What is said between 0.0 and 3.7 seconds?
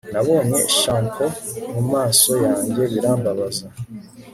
nabonye shampoo mumaso yanjye birambabaza